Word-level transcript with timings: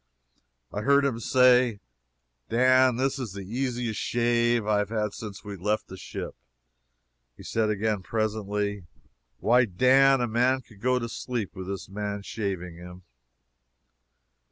I 0.73 0.81
heard 0.81 1.05
him 1.05 1.19
say: 1.19 1.79
"Dan, 2.49 2.95
this 2.95 3.19
is 3.19 3.33
the 3.33 3.45
easiest 3.45 3.99
shave 3.99 4.65
I 4.65 4.79
have 4.79 4.89
had 4.89 5.13
since 5.13 5.43
we 5.43 5.55
left 5.55 5.89
the 5.89 5.95
ship." 5.95 6.35
He 7.37 7.43
said 7.43 7.69
again, 7.69 8.01
presently: 8.01 8.87
"Why 9.37 9.65
Dan, 9.65 10.19
a 10.19 10.27
man 10.27 10.61
could 10.61 10.81
go 10.81 10.97
to 10.97 11.07
sleep 11.07 11.55
with 11.55 11.67
this 11.67 11.87
man 11.87 12.23
shaving 12.23 12.77
him." 12.77 13.03